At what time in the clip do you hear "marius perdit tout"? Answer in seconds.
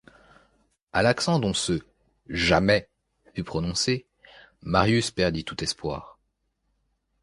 4.63-5.63